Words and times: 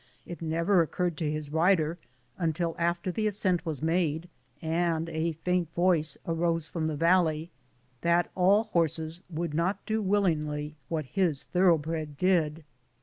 It 0.25 0.41
never 0.41 0.81
occurred 0.81 1.15
to 1.17 1.29
his 1.31 1.51
rider, 1.51 1.99
until 2.35 2.75
after 2.79 3.11
the 3.11 3.27
ascent 3.27 3.63
was 3.67 3.83
made, 3.83 4.27
and 4.59 5.07
a 5.09 5.33
faint 5.33 5.71
voice 5.75 6.17
arose 6.25 6.67
from 6.67 6.87
the 6.87 6.95
valley, 6.95 7.51
that 8.01 8.31
all 8.33 8.63
horses 8.73 9.21
would 9.29 9.53
not 9.53 9.85
do 9.85 10.01
willingly 10.01 10.75
what 10.89 11.05
his 11.05 11.43
thorough 11.43 11.77
bred 11.77 12.17
did. 12.17 12.63